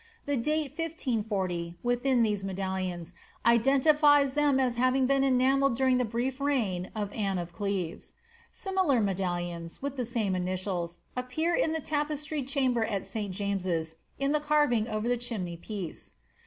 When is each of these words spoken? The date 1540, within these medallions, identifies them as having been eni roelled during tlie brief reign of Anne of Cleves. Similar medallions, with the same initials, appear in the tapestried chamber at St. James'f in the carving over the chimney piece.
The 0.25 0.35
date 0.35 0.71
1540, 0.71 1.75
within 1.83 2.23
these 2.23 2.43
medallions, 2.43 3.13
identifies 3.45 4.33
them 4.33 4.59
as 4.59 4.73
having 4.73 5.05
been 5.05 5.21
eni 5.21 5.55
roelled 5.61 5.75
during 5.75 5.99
tlie 5.99 6.09
brief 6.09 6.39
reign 6.41 6.89
of 6.95 7.13
Anne 7.13 7.37
of 7.37 7.53
Cleves. 7.53 8.13
Similar 8.51 8.99
medallions, 8.99 9.79
with 9.83 9.97
the 9.97 10.05
same 10.05 10.33
initials, 10.35 10.97
appear 11.15 11.53
in 11.53 11.73
the 11.73 11.81
tapestried 11.81 12.47
chamber 12.47 12.83
at 12.83 13.05
St. 13.05 13.31
James'f 13.31 13.93
in 14.17 14.31
the 14.31 14.39
carving 14.39 14.87
over 14.87 15.07
the 15.07 15.17
chimney 15.17 15.55
piece. 15.55 16.13